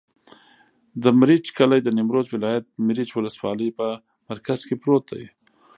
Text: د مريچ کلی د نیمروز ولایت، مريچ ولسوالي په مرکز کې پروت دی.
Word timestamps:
د 1.03 1.05
مريچ 1.19 1.45
کلی 1.57 1.79
د 1.83 1.89
نیمروز 1.97 2.27
ولایت، 2.31 2.65
مريچ 2.87 3.09
ولسوالي 3.13 3.69
په 3.77 3.87
مرکز 4.29 4.59
کې 4.67 4.75
پروت 4.83 5.05
دی. 5.13 5.25